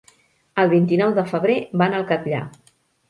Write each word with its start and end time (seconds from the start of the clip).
El 0.61 0.71
vint-i-nou 0.71 1.13
de 1.19 1.25
febrer 1.33 1.59
van 1.83 1.97
al 1.99 2.07
Catllar. 2.13 2.41